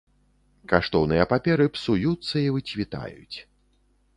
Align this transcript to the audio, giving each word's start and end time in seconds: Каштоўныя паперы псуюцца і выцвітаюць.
Каштоўныя 0.71 1.27
паперы 1.33 1.67
псуюцца 1.75 2.35
і 2.45 2.45
выцвітаюць. 2.57 3.37